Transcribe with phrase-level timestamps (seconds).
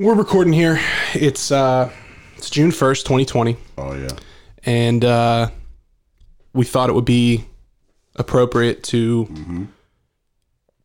[0.00, 0.80] We're recording here.
[1.12, 1.90] It's uh
[2.38, 4.08] it's June 1st, 2020, Oh yeah.
[4.64, 5.50] and uh
[6.54, 7.44] we thought it would be
[8.16, 9.26] appropriate to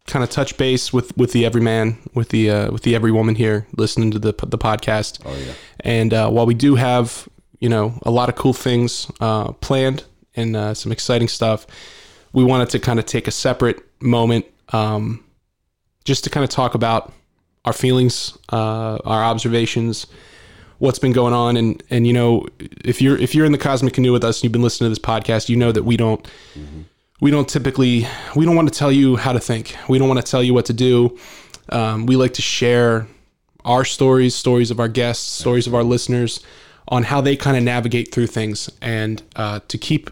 [0.05, 3.35] kind of touch base with with the everyman, with the uh with the every woman
[3.35, 5.21] here listening to the the podcast.
[5.23, 5.53] Oh yeah.
[5.79, 7.29] And uh, while we do have,
[7.61, 10.03] you know, a lot of cool things uh, planned
[10.35, 11.65] and uh, some exciting stuff,
[12.33, 15.23] we wanted to kind of take a separate moment um,
[16.03, 17.13] just to kind of talk about
[17.65, 20.07] our feelings, uh, our observations,
[20.77, 23.93] what's been going on, and and you know, if you're if you're in the cosmic
[23.93, 26.25] canoe with us and you've been listening to this podcast, you know that we don't.
[27.21, 29.73] We don't typically, we don't want to tell you how to think.
[29.87, 31.17] We don't want to tell you what to do.
[31.69, 33.07] Um, we like to share
[33.63, 36.41] our stories, stories of our guests, stories of our listeners
[36.89, 38.69] on how they kind of navigate through things.
[38.81, 40.11] And uh, to keep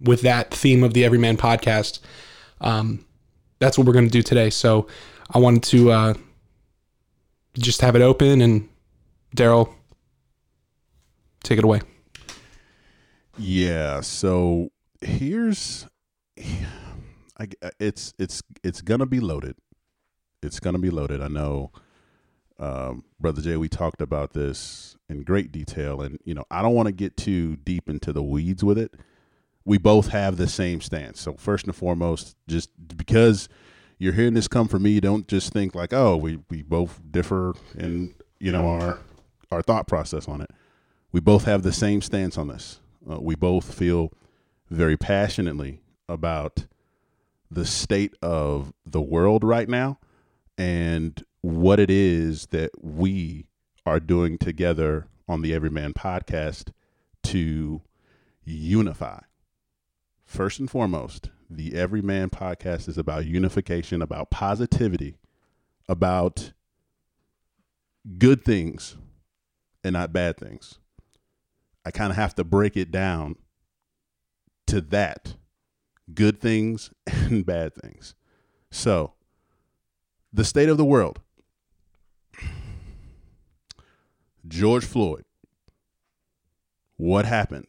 [0.00, 2.00] with that theme of the Everyman podcast,
[2.60, 3.04] um,
[3.58, 4.50] that's what we're going to do today.
[4.50, 4.86] So
[5.30, 6.14] I wanted to uh,
[7.58, 8.68] just have it open and
[9.36, 9.74] Daryl,
[11.42, 11.80] take it away.
[13.38, 14.00] Yeah.
[14.00, 15.86] So here's,
[16.38, 17.48] I,
[17.80, 19.56] it's it's it's gonna be loaded.
[20.42, 21.22] It's gonna be loaded.
[21.22, 21.72] I know,
[22.58, 23.56] um, brother Jay.
[23.56, 27.16] We talked about this in great detail, and you know, I don't want to get
[27.16, 28.94] too deep into the weeds with it.
[29.64, 31.20] We both have the same stance.
[31.20, 33.48] So first and foremost, just because
[33.98, 37.54] you're hearing this come from me, don't just think like, oh, we we both differ
[37.76, 38.98] in you know our
[39.50, 40.50] our thought process on it.
[41.12, 42.80] We both have the same stance on this.
[43.08, 44.12] Uh, we both feel
[44.70, 46.66] very passionately about
[47.50, 49.98] the state of the world right now
[50.56, 53.46] and what it is that we
[53.84, 56.70] are doing together on the Everyman podcast
[57.24, 57.82] to
[58.44, 59.20] unify.
[60.24, 65.16] First and foremost, the Everyman podcast is about unification, about positivity,
[65.88, 66.52] about
[68.18, 68.96] good things
[69.84, 70.78] and not bad things.
[71.84, 73.36] I kind of have to break it down
[74.66, 75.34] to that
[76.14, 78.14] good things and bad things.
[78.70, 79.14] So,
[80.32, 81.20] the state of the world
[84.46, 85.24] George Floyd.
[86.96, 87.66] What happened?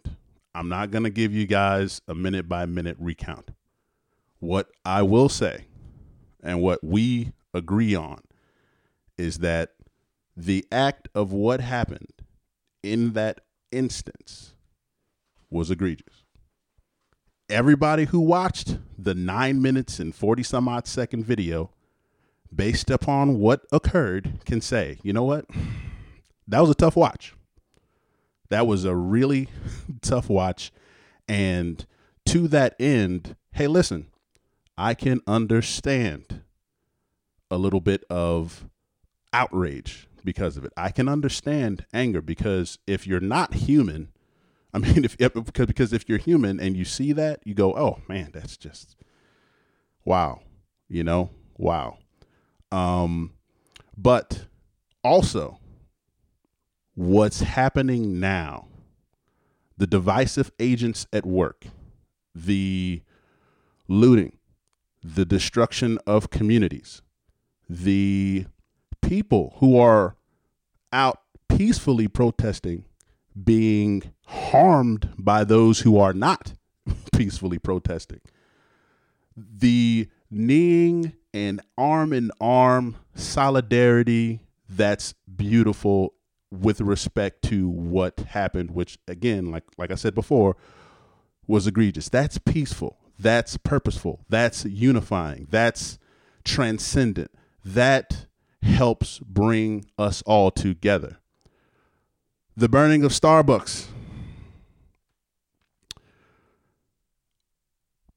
[0.55, 3.51] I'm not going to give you guys a minute by minute recount.
[4.43, 5.67] What I will say
[6.43, 8.19] and what we agree on
[9.17, 9.69] is that
[10.35, 12.11] the act of what happened
[12.83, 13.39] in that
[13.71, 14.55] instance
[15.49, 16.25] was egregious.
[17.47, 21.71] Everybody who watched the nine minutes and 40 some odd second video,
[22.53, 25.45] based upon what occurred, can say, you know what?
[26.49, 27.33] That was a tough watch.
[28.49, 29.47] That was a really
[30.01, 30.73] tough watch.
[31.29, 31.85] And
[32.25, 34.07] to that end, hey, listen,
[34.77, 36.41] I can understand
[37.51, 38.67] a little bit of
[39.31, 40.73] outrage because of it.
[40.75, 44.09] I can understand anger because if you're not human,
[44.73, 47.99] I mean, if, because because if you're human and you see that, you go, "Oh
[48.07, 48.95] man, that's just
[50.03, 50.41] wow,"
[50.89, 51.97] you know, wow.
[52.71, 53.33] Um,
[53.95, 54.45] but
[55.03, 55.59] also,
[56.95, 58.67] what's happening now,
[59.77, 61.65] the divisive agents at work,
[62.33, 63.01] the
[63.87, 64.37] looting,
[65.03, 67.01] the destruction of communities,
[67.69, 68.45] the
[69.01, 70.15] people who are
[70.91, 71.19] out
[71.49, 72.85] peacefully protesting
[73.41, 76.53] being harmed by those who are not
[77.15, 78.21] peacefully protesting.
[79.35, 86.13] The kneeing and arm in arm solidarity that's beautiful
[86.51, 90.55] with respect to what happened, which again, like like I said before,
[91.47, 92.09] was egregious.
[92.09, 92.97] That's peaceful.
[93.17, 94.25] That's purposeful.
[94.29, 95.47] That's unifying.
[95.49, 95.99] That's
[96.43, 97.31] transcendent.
[97.63, 98.27] That
[98.61, 101.17] helps bring us all together.
[102.55, 103.87] The burning of Starbucks.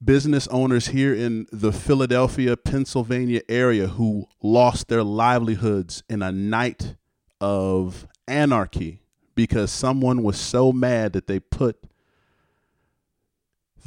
[0.04, 6.96] Business owners here in the Philadelphia, Pennsylvania area who lost their livelihoods in a night
[7.40, 9.00] of anarchy
[9.34, 11.82] because someone was so mad that they put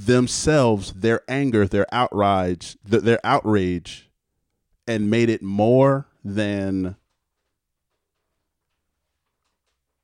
[0.06, 4.10] themselves, their anger, their outrage, their outrage,
[4.88, 6.96] and made it more than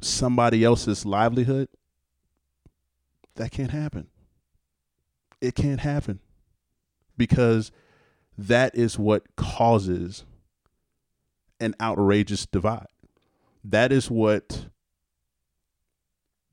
[0.01, 1.69] somebody else's livelihood,
[3.35, 4.07] that can't happen.
[5.41, 6.19] It can't happen
[7.17, 7.71] because
[8.37, 10.25] that is what causes
[11.59, 12.87] an outrageous divide.
[13.63, 14.65] That is what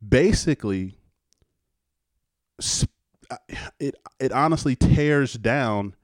[0.06, 0.97] basically
[3.79, 5.94] it it honestly tears down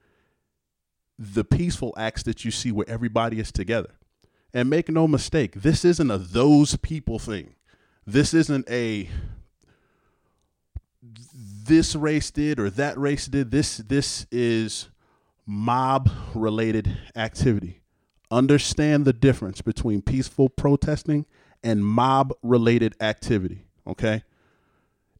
[1.17, 3.91] the peaceful acts that you see where everybody is together.
[4.53, 7.55] And make no mistake, this isn't a those people thing.
[8.07, 9.09] This isn't a
[11.65, 13.51] this race did or that race did.
[13.51, 14.89] This this is
[15.45, 17.81] mob related activity.
[18.31, 21.25] Understand the difference between peaceful protesting
[21.63, 24.23] and mob related activity, okay?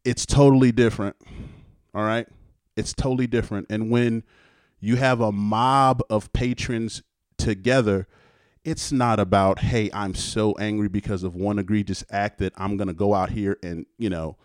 [0.06, 1.16] It's totally different.
[1.94, 2.28] All right?
[2.76, 3.68] It's totally different.
[3.70, 4.24] And when
[4.80, 7.02] you have a mob of patrons
[7.38, 8.08] together,
[8.64, 12.88] it's not about, hey, I'm so angry because of one egregious act that I'm going
[12.88, 14.38] to go out here and, you know,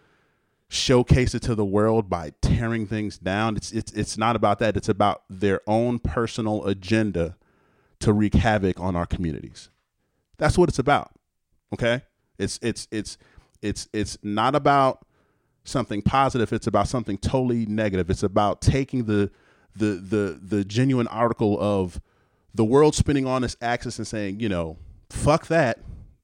[0.68, 3.56] showcase it to the world by tearing things down.
[3.56, 4.76] It's it's it's not about that.
[4.76, 7.36] It's about their own personal agenda
[8.00, 9.70] to wreak havoc on our communities.
[10.38, 11.12] That's what it's about.
[11.72, 12.02] Okay?
[12.38, 13.18] It's it's it's
[13.62, 15.06] it's it's not about
[15.64, 16.52] something positive.
[16.52, 18.10] It's about something totally negative.
[18.10, 19.30] It's about taking the
[19.76, 22.00] the the the genuine article of
[22.54, 24.78] the world spinning on its axis and saying, you know,
[25.10, 25.80] fuck that.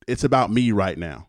[0.06, 1.28] It's about me right now.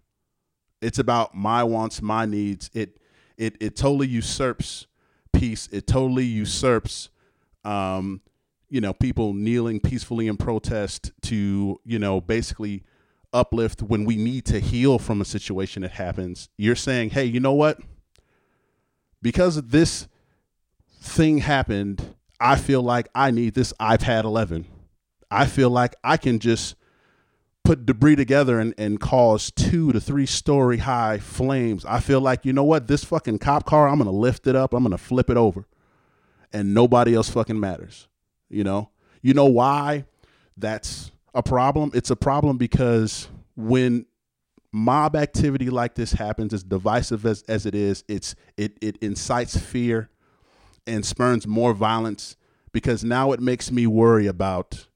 [0.81, 2.69] It's about my wants, my needs.
[2.73, 2.99] It
[3.37, 4.87] it it totally usurps
[5.33, 5.67] peace.
[5.71, 7.09] It totally usurps
[7.63, 8.21] um,
[8.69, 12.83] you know, people kneeling peacefully in protest to, you know, basically
[13.33, 16.49] uplift when we need to heal from a situation that happens.
[16.57, 17.79] You're saying, "Hey, you know what?
[19.21, 20.07] Because this
[21.01, 24.65] thing happened, I feel like I need this iPad 11.
[25.29, 26.75] I feel like I can just
[27.63, 31.85] put debris together and, and cause two to three story high flames.
[31.85, 34.73] I feel like, you know what, this fucking cop car, I'm gonna lift it up,
[34.73, 35.67] I'm gonna flip it over.
[36.51, 38.07] And nobody else fucking matters.
[38.49, 38.89] You know?
[39.21, 40.05] You know why
[40.57, 41.91] that's a problem?
[41.93, 44.05] It's a problem because when
[44.71, 49.57] mob activity like this happens, as divisive as, as it is, it's it it incites
[49.57, 50.09] fear
[50.87, 52.35] and spurns more violence
[52.71, 54.87] because now it makes me worry about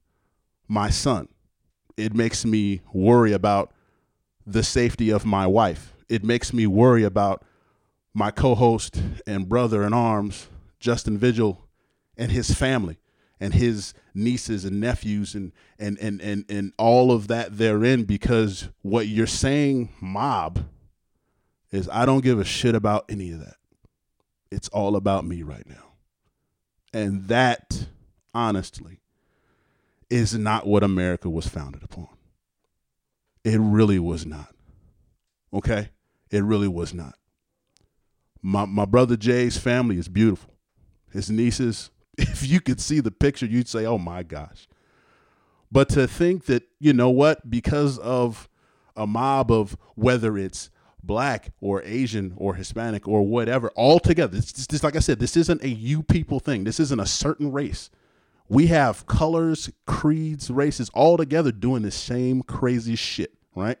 [0.68, 1.28] my son
[1.96, 3.72] it makes me worry about
[4.46, 5.94] the safety of my wife.
[6.08, 7.44] It makes me worry about
[8.14, 10.48] my co-host and brother in arms,
[10.78, 11.66] Justin Vigil,
[12.16, 12.98] and his family
[13.40, 18.68] and his nieces and nephews and and and and, and all of that therein because
[18.82, 20.64] what you're saying mob
[21.70, 23.56] is I don't give a shit about any of that.
[24.50, 25.92] It's all about me right now.
[26.92, 27.86] And that
[28.32, 29.00] honestly
[30.08, 32.08] is not what America was founded upon.
[33.44, 34.54] It really was not.
[35.52, 35.90] Okay?
[36.30, 37.14] It really was not.
[38.42, 40.54] My my brother Jay's family is beautiful.
[41.12, 44.68] His nieces, if you could see the picture, you'd say, "Oh my gosh."
[45.70, 48.48] But to think that, you know what, because of
[48.96, 50.70] a mob of whether it's
[51.02, 54.36] black or Asian or Hispanic or whatever, all together.
[54.38, 56.64] It's just, like I said, this isn't a you people thing.
[56.64, 57.90] This isn't a certain race.
[58.48, 63.78] We have colors, creeds, races all together doing the same crazy shit, right?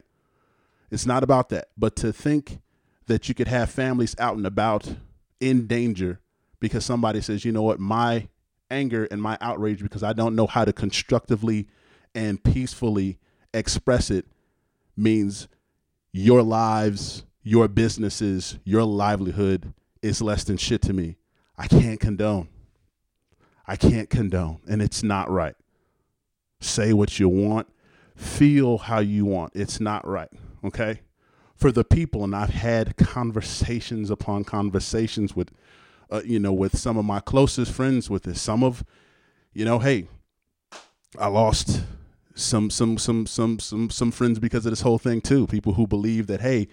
[0.90, 1.68] It's not about that.
[1.76, 2.60] But to think
[3.06, 4.96] that you could have families out and about
[5.40, 6.20] in danger
[6.60, 8.28] because somebody says, you know what, my
[8.70, 11.68] anger and my outrage because I don't know how to constructively
[12.14, 13.18] and peacefully
[13.54, 14.26] express it
[14.96, 15.48] means
[16.12, 19.72] your lives, your businesses, your livelihood
[20.02, 21.16] is less than shit to me.
[21.58, 22.48] I can't condone.
[23.66, 25.54] I can't condone, and it's not right.
[26.60, 27.66] Say what you want,
[28.14, 29.52] feel how you want.
[29.54, 30.30] It's not right,
[30.64, 31.00] okay?
[31.56, 35.50] For the people, and I've had conversations upon conversations with,
[36.10, 38.40] uh, you know, with some of my closest friends with this.
[38.40, 38.84] Some of,
[39.52, 40.08] you know, hey,
[41.18, 41.82] I lost
[42.34, 45.46] some some some some some some friends because of this whole thing too.
[45.46, 46.68] People who believe that hey,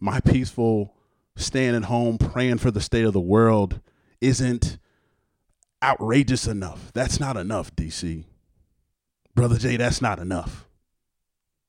[0.00, 0.94] my peaceful
[1.36, 3.80] staying at home praying for the state of the world
[4.20, 4.78] isn't
[5.82, 6.92] outrageous enough.
[6.94, 8.24] That's not enough, DC.
[9.34, 10.66] Brother Jay, that's not enough.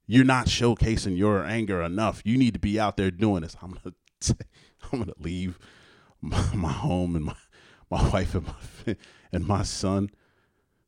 [0.07, 2.21] You're not showcasing your anger enough.
[2.23, 3.57] You need to be out there doing this.
[3.61, 3.95] I'm gonna,
[4.93, 5.59] I'm gonna leave
[6.25, 7.35] my, my home and my,
[7.89, 8.95] my wife and my
[9.31, 10.09] and my son,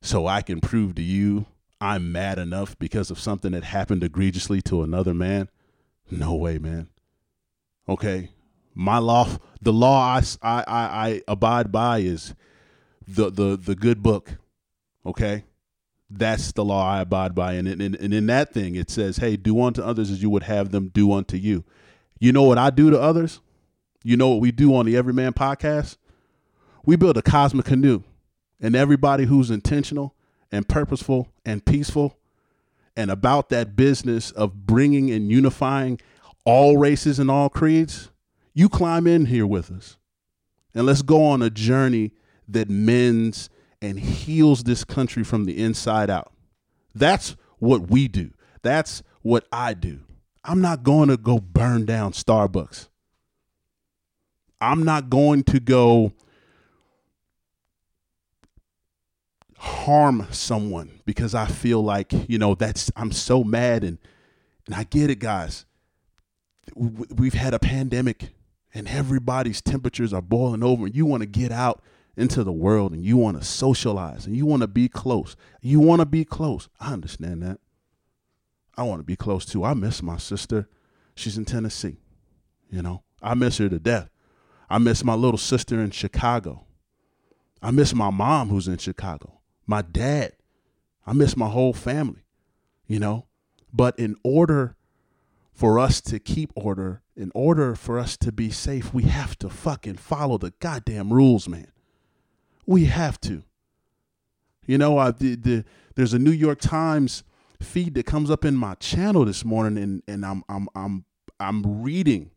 [0.02, 1.48] so I can prove to you
[1.80, 5.50] I'm mad enough because of something that happened egregiously to another man.
[6.10, 6.88] No way, man.
[7.88, 8.32] Okay,
[8.74, 9.28] my law,
[9.62, 12.34] the law I I I abide by is
[13.08, 14.38] the the the good book.
[15.06, 15.46] Okay,
[16.10, 19.38] that's the law I abide by, and in, and in that thing it says, "Hey,
[19.38, 21.64] do unto others as you would have them do unto you."
[22.20, 23.42] You know what I do to others?
[24.04, 25.98] You know what we do on the Everyman podcast?
[26.86, 28.04] We build a cosmic canoe,
[28.62, 30.16] and everybody who's intentional
[30.52, 32.18] and purposeful and peaceful
[32.96, 36.00] and about that business of bringing and unifying
[36.46, 38.10] all races and all creeds,
[38.54, 39.98] you climb in here with us.
[40.74, 42.14] And let's go on a journey
[42.48, 43.50] that mends
[43.82, 46.32] and heals this country from the inside out.
[46.96, 48.32] That's what we do.
[48.64, 50.00] That's what I do.
[50.44, 52.88] I'm not going to go burn down Starbucks.
[54.60, 56.14] I'm not going to go
[59.58, 63.98] harm someone because I feel like, you know, that's I'm so mad and
[64.66, 65.66] and I get it guys.
[66.76, 68.30] We've had a pandemic
[68.74, 71.82] and everybody's temperatures are boiling over and you want to get out
[72.18, 75.36] into the world and you want to socialize and you want to be close.
[75.62, 76.68] You want to be close.
[76.80, 77.60] I understand that.
[78.76, 79.64] I want to be close too.
[79.64, 80.68] I miss my sister.
[81.16, 81.98] She's in Tennessee.
[82.70, 84.10] You know, I miss her to death.
[84.70, 86.66] I miss my little sister in Chicago.
[87.62, 89.40] I miss my mom who's in Chicago.
[89.66, 90.34] My dad.
[91.06, 92.24] I miss my whole family.
[92.88, 93.28] You know,
[93.74, 94.76] but in order
[95.52, 99.50] for us to keep order, in order for us to be safe, we have to
[99.50, 101.72] fucking follow the goddamn rules, man.
[102.66, 103.44] We have to.
[104.66, 107.24] You know, I the, the there's a New York Times
[107.62, 111.06] feed that comes up in my channel this morning, and and I'm I'm I'm
[111.40, 112.32] I'm reading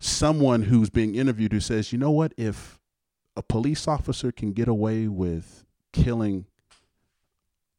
[0.00, 2.80] someone who's being interviewed who says, you know what, if
[3.36, 6.46] a police officer can get away with killing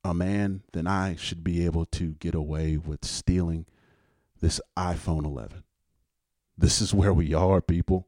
[0.04, 3.66] a man, then I should be able to get away with stealing
[4.40, 5.64] this iPhone 11.
[6.58, 8.08] This is where we are, people.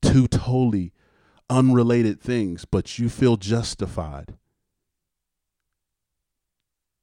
[0.00, 0.92] Two totally
[1.50, 4.34] unrelated things, but you feel justified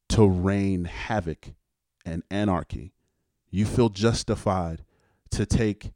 [0.09, 1.53] to rain havoc
[2.05, 2.93] and anarchy.
[3.49, 4.83] You feel justified
[5.31, 5.91] to take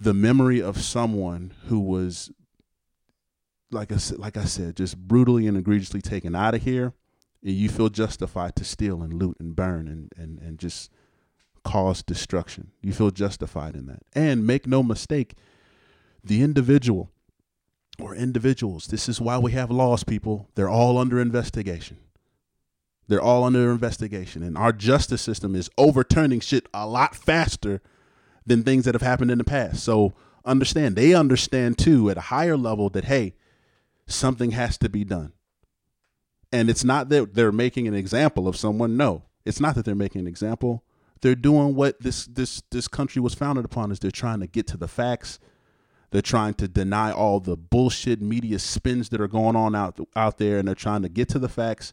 [0.00, 2.30] the memory of someone who was
[3.70, 6.92] like I like I said, just brutally and egregiously taken out of here,
[7.42, 10.90] and you feel justified to steal and loot and burn and and and just
[11.64, 12.70] cause destruction.
[12.82, 14.02] You feel justified in that.
[14.12, 15.34] And make no mistake,
[16.22, 17.10] the individual
[17.98, 20.48] or individuals, this is why we have laws, people.
[20.54, 21.98] They're all under investigation.
[23.08, 24.42] They're all under investigation.
[24.42, 27.80] And our justice system is overturning shit a lot faster
[28.46, 29.82] than things that have happened in the past.
[29.82, 33.34] So understand, they understand too at a higher level that, hey,
[34.06, 35.32] something has to be done.
[36.52, 38.96] And it's not that they're making an example of someone.
[38.96, 40.84] No, it's not that they're making an example.
[41.20, 44.66] They're doing what this this this country was founded upon is they're trying to get
[44.68, 45.38] to the facts.
[46.10, 50.38] They're trying to deny all the bullshit media spins that are going on out out
[50.38, 51.92] there and they're trying to get to the facts,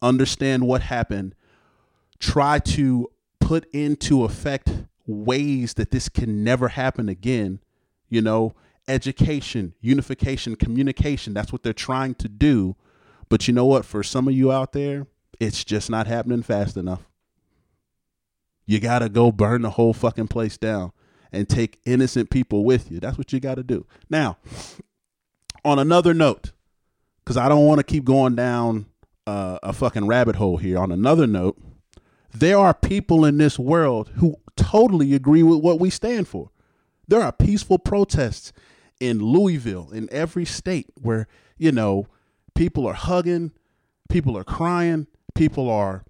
[0.00, 1.34] understand what happened,
[2.20, 4.70] try to put into effect
[5.08, 7.60] ways that this can never happen again,
[8.08, 8.54] you know,
[8.86, 11.34] education, unification, communication.
[11.34, 12.76] That's what they're trying to do.
[13.28, 13.84] But you know what?
[13.84, 15.06] For some of you out there,
[15.40, 17.08] it's just not happening fast enough.
[18.66, 20.92] You got to go burn the whole fucking place down
[21.32, 23.00] and take innocent people with you.
[23.00, 23.86] That's what you got to do.
[24.10, 24.38] Now,
[25.64, 26.52] on another note,
[27.24, 28.86] because I don't want to keep going down
[29.26, 31.58] uh, a fucking rabbit hole here, on another note,
[32.32, 36.50] there are people in this world who totally agree with what we stand for.
[37.06, 38.52] There are peaceful protests
[39.00, 42.06] in Louisville, in every state where, you know,
[42.54, 43.52] people are hugging,
[44.08, 46.04] people are crying, people are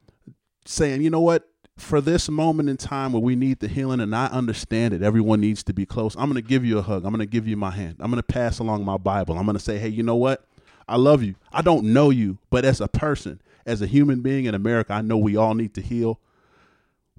[0.64, 4.14] saying, you know what, for this moment in time where we need the healing, and
[4.16, 7.04] I understand that everyone needs to be close, I'm going to give you a hug.
[7.04, 7.96] I'm going to give you my hand.
[8.00, 9.38] I'm going to pass along my Bible.
[9.38, 10.44] I'm going to say, hey, you know what?
[10.88, 11.36] I love you.
[11.52, 15.02] I don't know you, but as a person, as a human being in America, I
[15.02, 16.18] know we all need to heal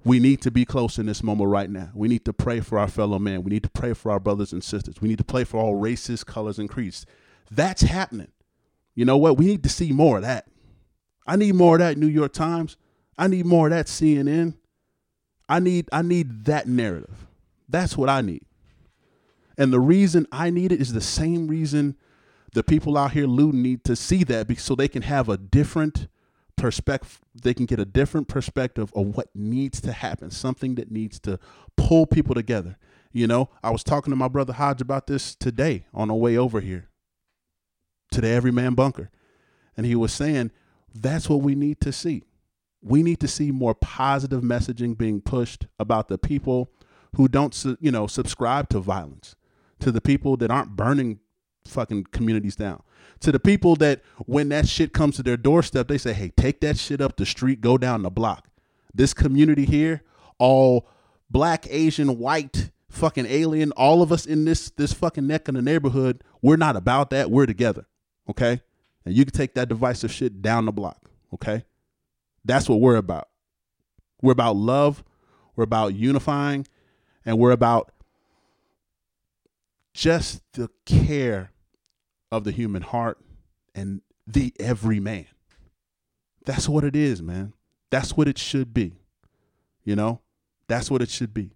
[0.04, 1.90] we need to be close in this moment right now.
[1.94, 3.42] We need to pray for our fellow man.
[3.42, 5.00] We need to pray for our brothers and sisters.
[5.00, 7.04] We need to pray for all races, colors, and creeds.
[7.50, 8.32] That's happening.
[8.94, 9.36] You know what?
[9.36, 10.46] We need to see more of that.
[11.26, 12.76] I need more of that New York Times.
[13.18, 14.54] I need more of that CNN.
[15.48, 17.26] I need I need that narrative.
[17.68, 18.42] That's what I need.
[19.58, 21.96] And the reason I need it is the same reason
[22.52, 26.08] the people out here looting need to see that so they can have a different
[26.56, 31.18] perspective they can get a different perspective of what needs to happen something that needs
[31.20, 31.38] to
[31.76, 32.76] pull people together.
[33.12, 36.36] You know i was talking to my brother hodge about this today on our way
[36.36, 36.88] over here
[38.12, 39.10] to the everyman bunker
[39.76, 40.50] and he was saying
[40.94, 42.24] that's what we need to see.
[42.82, 46.70] We need to see more positive messaging being pushed about the people
[47.16, 49.34] who don't you know subscribe to violence
[49.80, 51.20] to the people that aren't burning
[51.66, 52.82] fucking communities down
[53.20, 56.60] to the people that when that shit comes to their doorstep, they say, hey, take
[56.60, 58.48] that shit up the street, go down the block.
[58.94, 60.02] This community here,
[60.38, 60.88] all
[61.30, 65.62] black, Asian, white, fucking alien, all of us in this this fucking neck in the
[65.62, 67.30] neighborhood, we're not about that.
[67.30, 67.86] We're together.
[68.28, 68.62] Okay?
[69.04, 71.10] And you can take that divisive shit down the block.
[71.32, 71.64] Okay?
[72.44, 73.28] That's what we're about.
[74.22, 75.04] We're about love,
[75.56, 76.66] we're about unifying,
[77.24, 77.92] and we're about
[79.92, 81.52] just the care
[82.30, 83.18] of the human heart
[83.74, 85.26] and the every man.
[86.44, 87.52] That's what it is, man.
[87.90, 88.94] That's what it should be.
[89.84, 90.20] You know?
[90.68, 91.52] That's what it should be.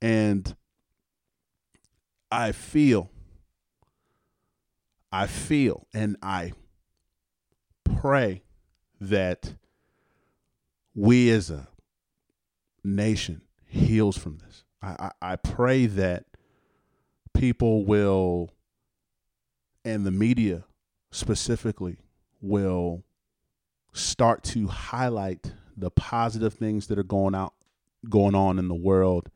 [0.00, 0.54] And
[2.30, 3.10] I feel
[5.12, 6.52] I feel and I
[7.84, 8.42] pray
[9.00, 9.54] that
[10.94, 11.68] we as a
[12.82, 14.64] nation heals from this.
[14.80, 16.24] I, I, I pray that
[17.42, 18.54] people will,
[19.84, 20.62] and the media
[21.10, 21.96] specifically,
[22.40, 23.02] will
[23.92, 27.52] start to highlight the positive things that are going out
[28.08, 29.28] going on in the world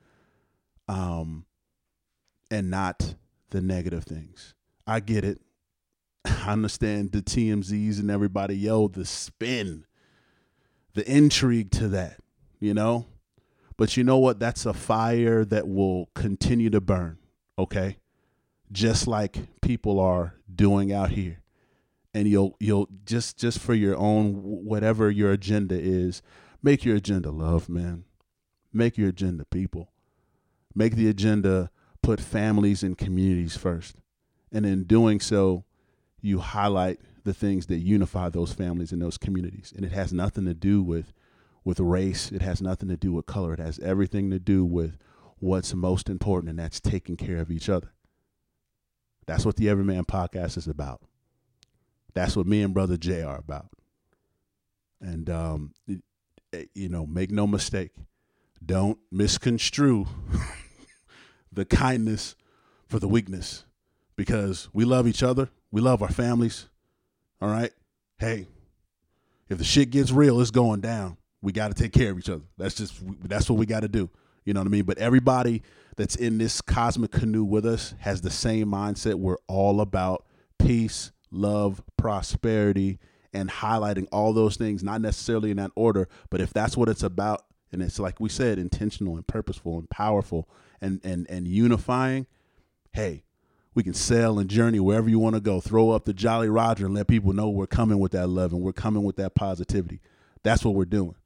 [0.87, 1.47] um
[2.49, 3.17] and not
[3.51, 4.55] the negative things.
[4.87, 5.41] I get it.
[6.25, 9.85] I understand the TMZs and everybody, yo, the spin,
[10.95, 12.21] the intrigue to that,
[12.61, 13.07] you know?
[13.77, 14.39] But you know what?
[14.39, 17.19] That's a fire that will continue to burn,
[17.59, 17.99] okay?
[18.73, 21.41] Just like people are doing out here.
[22.15, 26.23] And you'll you'll just just for your own whatever your agenda is,
[26.63, 28.05] make your agenda love, man.
[28.73, 29.91] Make your agenda people.
[30.75, 31.71] Make the agenda
[32.03, 33.97] put families and communities first.
[34.51, 35.65] And in doing so,
[36.23, 39.73] you highlight the things that unify those families and those communities.
[39.77, 41.13] And it has nothing to do with
[41.65, 42.31] with race.
[42.31, 43.53] It has nothing to do with color.
[43.53, 44.97] It has everything to do with
[45.39, 47.93] what's most important, and that's taking care of each other.
[49.27, 51.03] That's what the Everyman podcast is about.
[52.15, 53.69] That's what me and brother Jay are about.
[55.01, 56.03] And um, it,
[56.53, 57.93] it, you know, make no mistake,
[58.65, 60.07] don't misconstrue
[61.53, 62.35] the kindness
[62.89, 63.65] for the weakness,
[64.15, 66.69] because we love each other, we love our families.
[67.41, 67.73] All right,
[68.19, 68.47] hey,
[69.49, 72.29] if the shit gets real, it's going down we got to take care of each
[72.29, 72.43] other.
[72.59, 74.11] That's just that's what we got to do.
[74.47, 74.85] You know what I mean?
[74.85, 75.63] But everybody
[75.97, 79.15] that's in this cosmic canoe with us has the same mindset.
[79.15, 80.25] We're all about
[80.59, 82.99] peace, love, prosperity,
[83.33, 87.03] and highlighting all those things, not necessarily in that order, but if that's what it's
[87.03, 90.49] about, and it's like we said, intentional and purposeful and powerful
[90.81, 92.27] and and and unifying,
[92.93, 93.25] hey,
[93.75, 95.61] we can sail and journey wherever you want to go.
[95.61, 98.63] Throw up the Jolly Roger and let people know we're coming with that love and
[98.63, 100.01] we're coming with that positivity.
[100.45, 101.17] That's what we're doing.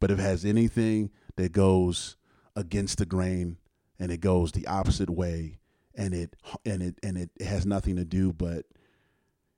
[0.00, 2.16] But if it has anything that goes
[2.58, 3.56] against the grain
[3.98, 5.58] and it goes the opposite way
[5.94, 8.66] and it and it and it has nothing to do but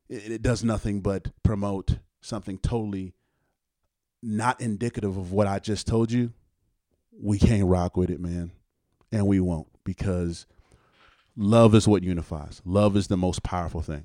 [0.09, 3.15] it, it does nothing but promote something totally
[4.23, 6.33] not indicative of what I just told you,
[7.13, 8.53] we can't rock with it, man.
[9.13, 10.47] And we won't because
[11.37, 12.63] love is what unifies.
[12.65, 14.05] Love is the most powerful thing.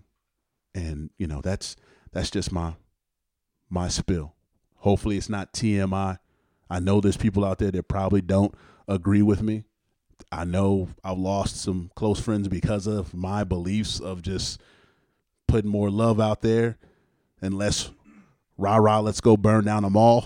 [0.73, 1.75] And, you know, that's
[2.11, 2.75] that's just my
[3.69, 4.33] my spill.
[4.77, 6.19] Hopefully it's not TMI.
[6.69, 8.55] I know there's people out there that probably don't
[8.87, 9.63] agree with me.
[10.31, 14.61] I know I've lost some close friends because of my beliefs of just
[15.47, 16.77] putting more love out there
[17.41, 17.91] and less
[18.57, 20.25] rah rah, let's go burn down a mall.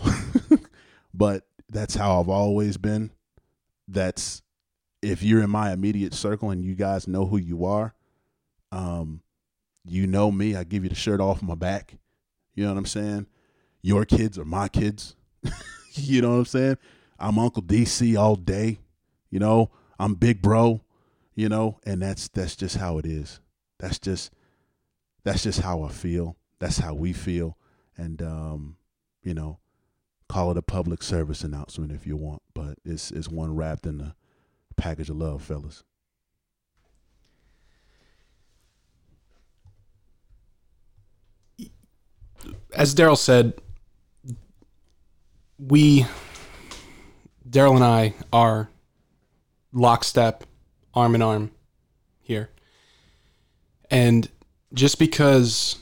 [1.14, 3.12] but that's how I've always been.
[3.88, 4.42] That's
[5.02, 7.94] if you're in my immediate circle and you guys know who you are,
[8.72, 9.22] um,
[9.86, 10.56] you know me.
[10.56, 11.98] I give you the shirt off my back.
[12.54, 13.28] You know what I'm saying?
[13.82, 15.16] Your kids are my kids.
[15.94, 16.78] you know what I'm saying?
[17.20, 18.80] I'm Uncle DC all day.
[19.30, 20.82] You know, I'm big bro,
[21.36, 23.40] you know, and that's that's just how it is.
[23.80, 24.32] That's just
[25.24, 26.38] that's just how I feel.
[26.60, 27.58] That's how we feel.
[27.98, 28.78] And um,
[29.24, 29.60] you know,
[30.28, 34.00] call it a public service announcement if you want, but it's it's one wrapped in
[34.02, 34.16] a
[34.78, 35.84] package of love, fellas.
[42.74, 43.54] As Daryl said,
[45.58, 46.06] we,
[47.50, 48.70] Daryl and I, are
[49.74, 50.44] lockstep,
[50.94, 51.52] arm in arm
[52.22, 52.50] here.
[53.90, 54.30] And
[54.74, 55.78] just because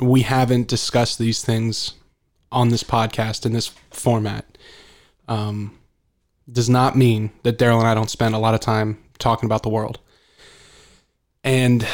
[0.00, 1.94] we haven't discussed these things
[2.50, 4.58] on this podcast in this format
[5.28, 5.78] um,
[6.50, 9.62] does not mean that Daryl and I don't spend a lot of time talking about
[9.62, 10.00] the world.
[11.44, 11.86] And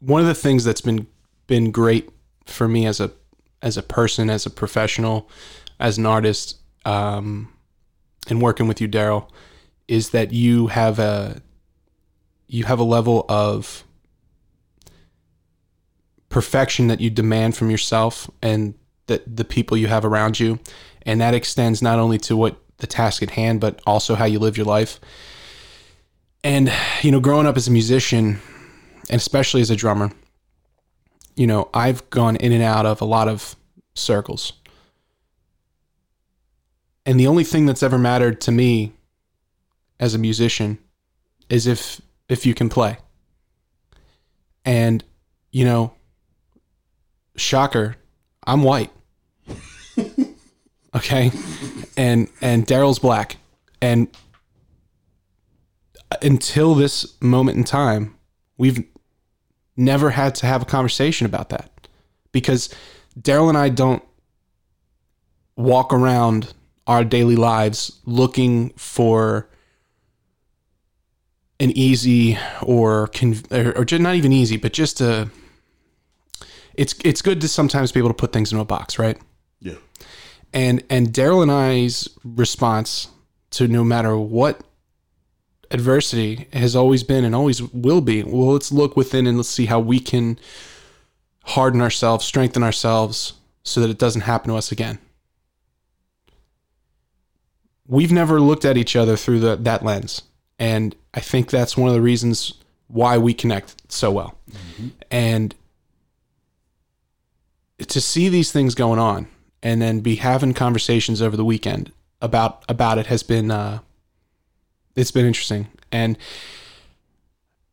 [0.00, 1.06] one of the things that's been
[1.46, 2.10] been great
[2.44, 3.10] for me as a
[3.62, 5.28] as a person, as a professional,
[5.80, 7.52] as an artist, um,
[8.28, 9.28] and working with you, Daryl,
[9.86, 11.40] is that you have a
[12.46, 13.84] you have a level of
[16.30, 18.74] perfection that you demand from yourself and
[19.06, 20.58] that the people you have around you,
[21.02, 24.38] and that extends not only to what the task at hand, but also how you
[24.38, 25.00] live your life.
[26.44, 28.40] And you know, growing up as a musician,
[29.10, 30.10] and especially as a drummer,
[31.38, 33.54] you know, I've gone in and out of a lot of
[33.94, 34.54] circles.
[37.06, 38.92] And the only thing that's ever mattered to me
[40.00, 40.78] as a musician
[41.48, 42.98] is if if you can play.
[44.64, 45.04] And
[45.52, 45.94] you know,
[47.36, 47.94] shocker,
[48.44, 48.90] I'm white.
[50.94, 51.30] okay,
[51.96, 53.36] and and Daryl's black,
[53.80, 54.08] and
[56.10, 58.16] uh, until this moment in time,
[58.58, 58.84] we've
[59.78, 61.88] never had to have a conversation about that
[62.32, 62.68] because
[63.18, 64.02] Daryl and I don't
[65.56, 66.52] walk around
[66.86, 69.48] our daily lives looking for
[71.60, 75.28] an easy or con- or, just not even easy, but just a.
[76.74, 79.18] It's it's good to sometimes be able to put things in a box, right?
[79.60, 79.74] Yeah.
[80.52, 83.08] And and Daryl and I's response
[83.50, 84.60] to no matter what
[85.70, 88.22] adversity has always been and always will be.
[88.22, 90.38] Well, let's look within and let's see how we can
[91.44, 94.98] harden ourselves, strengthen ourselves so that it doesn't happen to us again.
[97.86, 100.22] We've never looked at each other through the, that lens.
[100.58, 102.54] And I think that's one of the reasons
[102.88, 104.38] why we connect so well.
[105.10, 105.54] And
[107.86, 109.28] to see these things going on
[109.62, 113.78] and then be having conversations over the weekend about about it has been uh,
[114.98, 115.68] it's been interesting.
[115.92, 116.18] And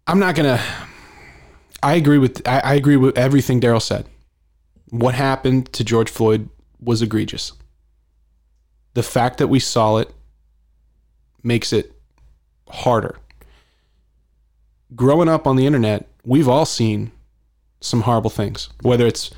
[0.07, 0.61] I'm not gonna.
[1.81, 4.05] I agree with I, I agree with everything Daryl said.
[4.91, 7.51] What happened to George Floyd was egregious.
[8.93, 10.13] The fact that we saw it
[11.43, 11.99] makes it
[12.69, 13.17] harder.
[14.95, 17.11] Growing up on the internet, we've all seen
[17.81, 19.31] some horrible things, whether it's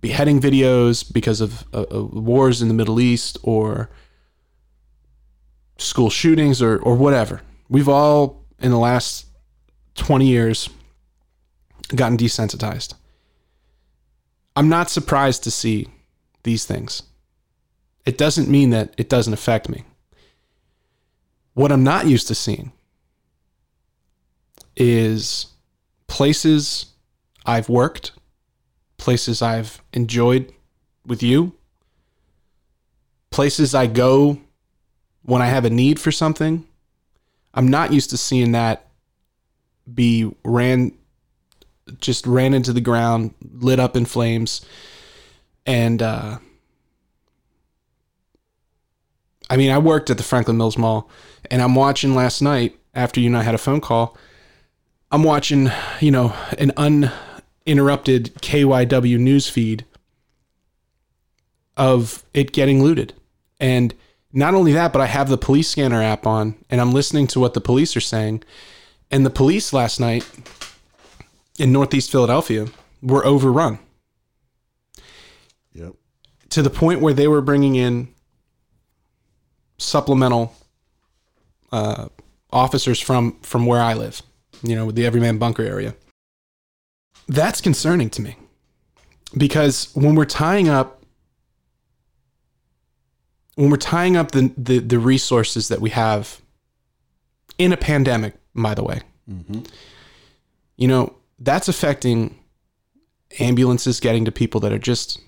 [0.00, 3.90] beheading videos because of uh, wars in the Middle East or
[5.82, 7.40] school shootings or, or whatever.
[7.68, 9.26] We've all, in the last
[9.96, 10.68] 20 years,
[11.94, 12.94] gotten desensitized.
[14.54, 15.88] I'm not surprised to see
[16.42, 17.02] these things.
[18.04, 19.84] It doesn't mean that it doesn't affect me.
[21.54, 22.72] What I'm not used to seeing
[24.76, 25.46] is
[26.06, 26.86] places
[27.44, 28.12] I've worked,
[28.96, 30.52] places I've enjoyed
[31.06, 31.54] with you,
[33.30, 34.38] places I go
[35.24, 36.66] when I have a need for something.
[37.54, 38.88] I'm not used to seeing that
[39.92, 40.92] be ran
[42.00, 44.64] just ran into the ground, lit up in flames.
[45.66, 46.38] And uh
[49.50, 51.10] I mean, I worked at the Franklin Mills Mall
[51.50, 54.16] and I'm watching last night after you and I had a phone call.
[55.10, 59.84] I'm watching, you know, an uninterrupted KYW news feed
[61.76, 63.12] of it getting looted.
[63.60, 63.94] And
[64.32, 67.40] not only that, but I have the police scanner app on and I'm listening to
[67.40, 68.42] what the police are saying.
[69.10, 70.26] And the police last night
[71.58, 72.66] in Northeast Philadelphia
[73.02, 73.78] were overrun
[75.74, 75.94] Yep.
[76.50, 78.08] to the point where they were bringing in
[79.78, 80.54] supplemental
[81.72, 82.08] uh,
[82.50, 84.22] officers from from where I live,
[84.62, 85.94] you know, with the Everyman Bunker area.
[87.28, 88.36] That's concerning to me
[89.36, 91.01] because when we're tying up
[93.54, 96.40] when we're tying up the, the, the resources that we have
[97.58, 99.60] in a pandemic, by the way, mm-hmm.
[100.76, 102.38] you know, that's affecting
[103.38, 105.20] ambulances getting to people that are just,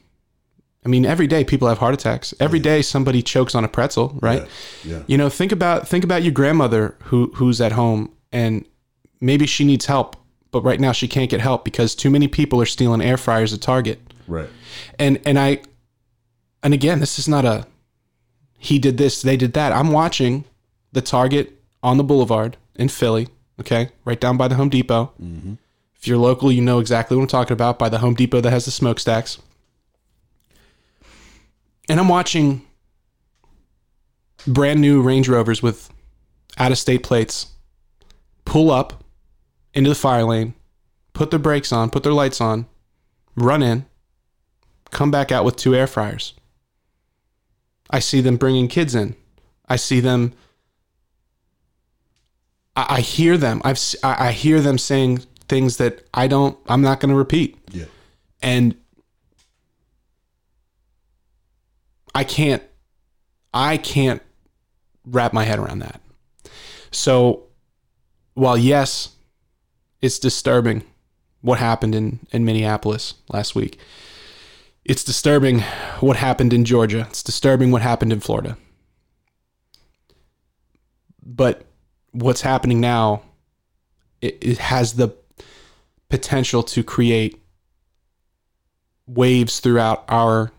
[0.84, 2.34] I mean, every day people have heart attacks.
[2.40, 4.46] Every day somebody chokes on a pretzel, right?
[4.84, 5.02] Yeah.
[5.06, 8.66] You know, think about think about your grandmother who who's at home and
[9.20, 10.16] maybe she needs help,
[10.50, 13.52] but right now she can't get help because too many people are stealing air fryers
[13.54, 13.98] at Target.
[14.26, 14.48] Right.
[14.98, 15.62] And and I
[16.62, 17.66] and again, this is not a
[18.64, 19.72] he did this, they did that.
[19.72, 20.46] I'm watching
[20.92, 23.28] the Target on the boulevard in Philly,
[23.60, 23.90] okay?
[24.06, 25.12] Right down by the Home Depot.
[25.22, 25.54] Mm-hmm.
[25.96, 28.50] If you're local, you know exactly what I'm talking about by the Home Depot that
[28.50, 29.38] has the smokestacks.
[31.90, 32.62] And I'm watching
[34.46, 35.90] brand new Range Rovers with
[36.56, 37.48] out of state plates
[38.46, 39.04] pull up
[39.74, 40.54] into the fire lane,
[41.12, 42.64] put their brakes on, put their lights on,
[43.36, 43.84] run in,
[44.90, 46.32] come back out with two air fryers.
[47.90, 49.14] I see them bringing kids in.
[49.68, 50.32] I see them.
[52.76, 53.60] I, I hear them.
[53.64, 55.18] I've I, I hear them saying
[55.48, 56.58] things that I don't.
[56.66, 57.84] I'm not going to repeat, Yeah.
[58.42, 58.74] and
[62.14, 62.62] I can't.
[63.52, 64.22] I can't
[65.04, 66.00] wrap my head around that.
[66.90, 67.44] So,
[68.34, 69.10] while yes,
[70.00, 70.82] it's disturbing
[71.42, 73.78] what happened in in Minneapolis last week.
[74.84, 75.60] It's disturbing
[76.00, 77.06] what happened in Georgia.
[77.08, 78.58] It's disturbing what happened in Florida.
[81.24, 81.64] But
[82.12, 83.22] what's happening now
[84.24, 85.14] it, it has the
[86.08, 87.42] potential to create
[89.06, 90.50] waves throughout our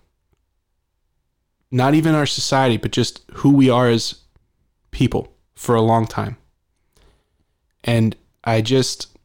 [1.71, 4.21] not even our society, but just who we are as
[4.91, 6.37] people for a long time.
[7.83, 9.17] And I just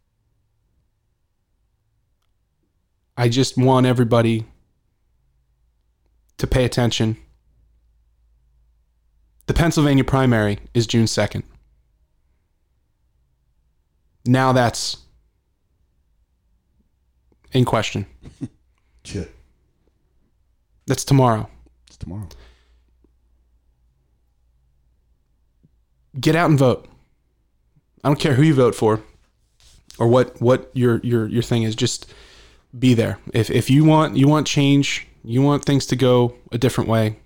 [3.16, 4.46] I just want everybody
[6.40, 7.18] to pay attention.
[9.46, 11.42] The Pennsylvania primary is June 2nd.
[14.24, 14.96] Now that's
[17.52, 18.06] in question.
[19.04, 19.30] Shit.
[20.86, 21.48] That's tomorrow.
[21.88, 22.28] It's tomorrow.
[26.18, 26.88] Get out and vote.
[28.02, 29.02] I don't care who you vote for
[29.98, 31.76] or what what your your your thing is.
[31.76, 32.12] Just
[32.78, 33.18] be there.
[33.34, 37.16] If if you want you want change, you want things to go a different way.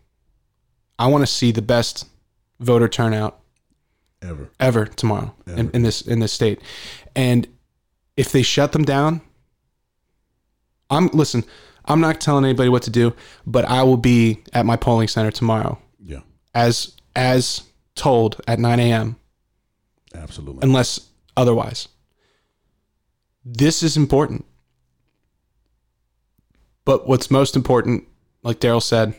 [0.98, 2.06] I want to see the best
[2.60, 3.40] voter turnout
[4.22, 4.50] Ever.
[4.58, 6.60] ever tomorrow In, in this in this state.
[7.14, 7.46] And
[8.16, 9.20] if they shut them down,
[10.90, 11.44] I'm listen.
[11.86, 13.12] I'm not telling anybody what to do,
[13.46, 16.20] but I will be at my polling center tomorrow, Yeah.
[16.54, 19.16] as as told at 9 a.m.
[20.14, 20.60] Absolutely.
[20.62, 21.88] unless otherwise.
[23.44, 24.44] This is important.
[26.84, 28.04] But what's most important,
[28.42, 29.14] like Daryl said,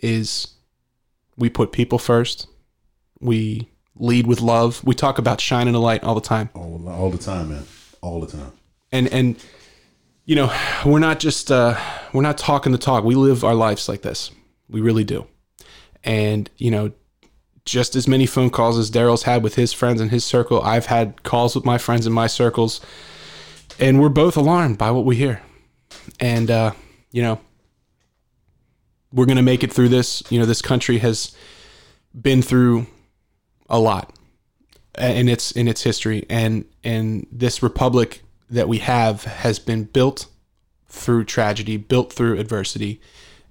[0.00, 0.48] is
[1.36, 2.48] we put people first.
[3.20, 4.82] We lead with love.
[4.84, 6.50] We talk about shining a light all the time.
[6.54, 7.64] all, all the time, man.
[8.02, 8.52] All the time.
[8.92, 9.36] And and
[10.24, 10.52] you know,
[10.84, 11.78] we're not just uh
[12.12, 13.04] we're not talking the talk.
[13.04, 14.30] We live our lives like this.
[14.68, 15.26] We really do.
[16.02, 16.92] And, you know,
[17.64, 20.86] just as many phone calls as Daryl's had with his friends in his circle, I've
[20.86, 22.80] had calls with my friends in my circles.
[23.78, 25.42] And we're both alarmed by what we hear.
[26.20, 26.72] And uh,
[27.12, 27.40] you know,
[29.12, 30.22] we're gonna make it through this.
[30.30, 31.34] You know, this country has
[32.20, 32.86] been through
[33.68, 34.14] a lot
[34.98, 40.26] in its in its history and and this republic that we have has been built
[40.88, 43.00] through tragedy built through adversity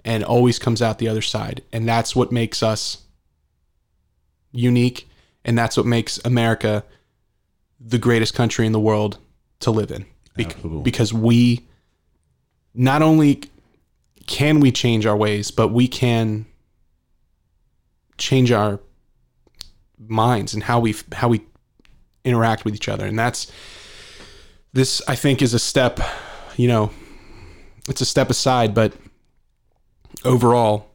[0.03, 3.03] and always comes out the other side and that's what makes us
[4.51, 5.07] unique
[5.43, 6.83] and that's what makes america
[7.79, 9.19] the greatest country in the world
[9.59, 10.05] to live in
[10.39, 10.81] Absolutely.
[10.81, 11.63] because we
[12.75, 13.41] not only
[14.27, 16.45] can we change our ways but we can
[18.17, 18.79] change our
[19.97, 21.41] minds and how we how we
[22.23, 23.05] interact with each other.
[23.05, 23.51] And that's
[24.73, 26.01] this i think is a step
[26.57, 26.91] you know
[27.87, 28.91] it's a step aside but
[30.25, 30.91] overall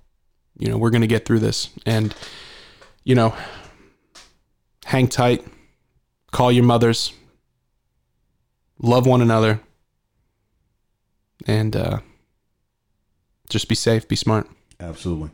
[0.59, 1.71] you know we're going to get through this.
[1.87, 2.15] And
[3.05, 3.35] you know
[4.85, 5.47] hang tight
[6.33, 7.13] call your mothers
[8.83, 9.61] love one another
[11.51, 11.99] and uh
[13.49, 14.47] just be safe be smart
[14.81, 15.31] Absolutely.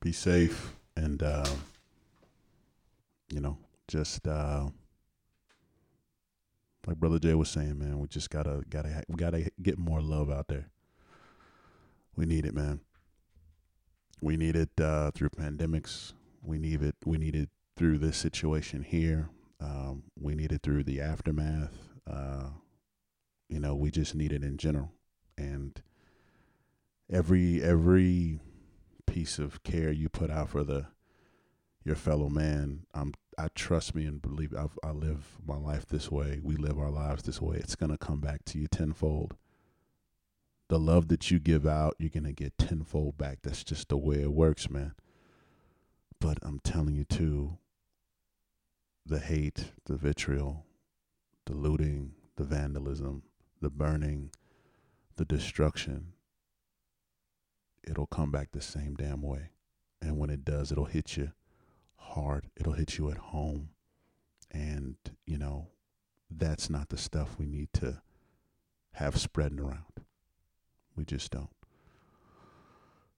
[0.00, 1.48] Be safe and uh,
[3.32, 3.56] you know,
[3.88, 4.68] just uh
[6.86, 10.30] like brother Jay was saying, man, we just gotta gotta we gotta get more love
[10.30, 10.68] out there.
[12.16, 12.80] We need it, man.
[14.20, 16.12] We need it uh, through pandemics.
[16.42, 16.94] We need it.
[17.04, 19.28] We need it through this situation here.
[19.60, 21.76] Um, we need it through the aftermath.
[22.10, 22.48] Uh,
[23.48, 24.92] you know, we just need it in general.
[25.38, 25.80] And
[27.10, 28.40] every every
[29.06, 30.86] piece of care you put out for the
[31.84, 36.10] your fellow man, um, I trust me and believe I've, I live my life this
[36.10, 36.40] way.
[36.42, 37.58] We live our lives this way.
[37.58, 39.36] It's gonna come back to you tenfold.
[40.68, 43.38] The love that you give out, you're gonna get tenfold back.
[43.42, 44.94] That's just the way it works, man.
[46.20, 47.58] But I'm telling you too,
[49.04, 50.66] the hate, the vitriol,
[51.44, 53.22] the looting, the vandalism,
[53.60, 54.30] the burning,
[55.16, 56.12] the destruction,
[57.88, 59.50] it'll come back the same damn way.
[60.00, 61.32] And when it does, it'll hit you
[61.96, 62.46] hard.
[62.56, 63.70] It'll hit you at home.
[64.50, 65.68] And, you know,
[66.30, 68.00] that's not the stuff we need to
[68.94, 70.00] have spreading around.
[70.94, 71.50] We just don't.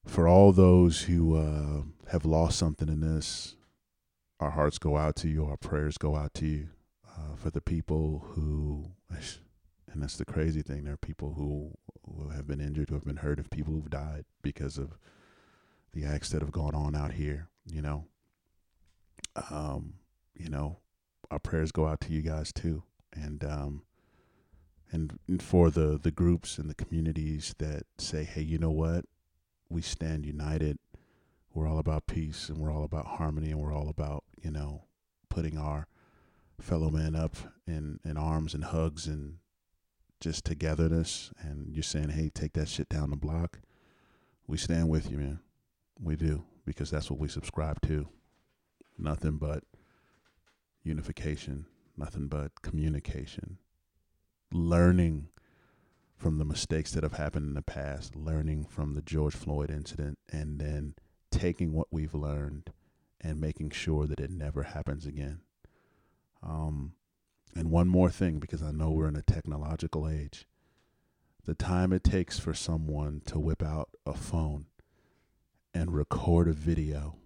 [0.04, 3.54] For all those who uh, have lost something in this,
[4.40, 6.68] our hearts go out to you, our prayers go out to you.
[7.06, 8.92] Uh, for the people who,
[9.92, 11.72] and that's the crazy thing, there are people who,
[12.04, 14.98] who have been injured, who have been hurt, of people who've died because of
[15.92, 18.04] the acts that have gone on out here, you know.
[19.50, 19.94] Um,
[20.34, 20.78] you know,
[21.30, 22.82] our prayers go out to you guys too.
[23.12, 23.82] And um
[24.90, 29.04] and for the the groups and the communities that say, "Hey, you know what?
[29.68, 30.78] We stand united.
[31.52, 34.84] We're all about peace and we're all about harmony and we're all about, you know,
[35.28, 35.88] putting our
[36.60, 39.38] fellow men up in in arms and hugs and
[40.20, 43.60] just togetherness and you're saying, "Hey, take that shit down the block."
[44.46, 45.40] We stand with you, man.
[46.00, 48.08] We do because that's what we subscribe to.
[48.98, 49.64] Nothing but
[50.82, 53.58] unification, nothing but communication,
[54.52, 55.28] learning
[56.16, 60.18] from the mistakes that have happened in the past, learning from the George Floyd incident,
[60.32, 60.94] and then
[61.30, 62.72] taking what we've learned
[63.20, 65.40] and making sure that it never happens again.
[66.42, 66.94] Um,
[67.54, 70.46] and one more thing, because I know we're in a technological age,
[71.44, 74.66] the time it takes for someone to whip out a phone
[75.72, 77.16] and record a video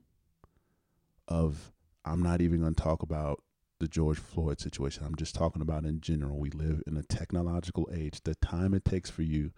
[1.29, 1.73] of
[2.05, 3.43] I'm not even going to talk about
[3.79, 5.05] the George Floyd situation.
[5.05, 6.39] I'm just talking about in general.
[6.39, 8.21] We live in a technological age.
[8.23, 9.53] The time it takes for you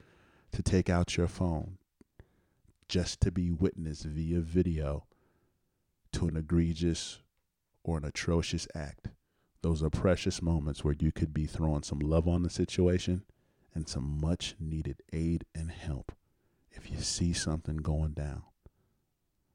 [0.53, 1.79] to take out your phone
[2.89, 5.05] just to be witness via video
[6.13, 7.19] to an egregious
[7.83, 9.09] or an atrocious act.
[9.65, 13.23] Those are precious moments where you could be throwing some love on the situation
[13.75, 16.13] and some much needed aid and help
[16.71, 18.43] if you see something going down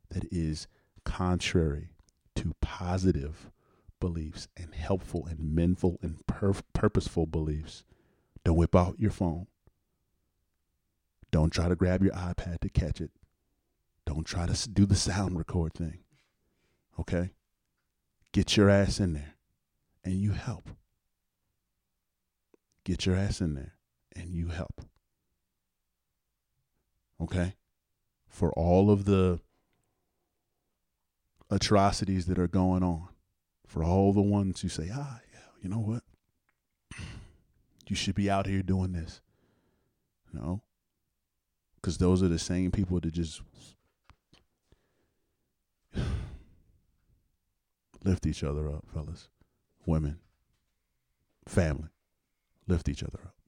[0.09, 0.67] that is
[1.05, 1.89] contrary
[2.37, 3.51] to positive
[3.99, 7.83] beliefs and helpful and meaningful and pur- purposeful beliefs.
[8.43, 9.45] Don't whip out your phone.
[11.29, 13.11] Don't try to grab your iPad to catch it.
[14.07, 15.99] Don't try to do the sound record thing.
[16.99, 17.29] Okay?
[18.31, 19.35] Get your ass in there
[20.03, 20.69] and you help.
[22.83, 23.75] Get your ass in there
[24.15, 24.81] and you help.
[27.21, 27.55] Okay?
[28.27, 29.39] For all of the
[31.49, 33.09] atrocities that are going on,
[33.65, 36.03] for all the ones who say, ah, yeah, you know what?
[37.87, 39.21] You should be out here doing this.
[40.31, 40.61] Know?
[41.75, 43.41] Because those are the same people that just
[48.03, 49.29] lift each other up, fellas.
[49.85, 50.19] Women,
[51.47, 51.89] family,
[52.67, 53.38] lift each other up.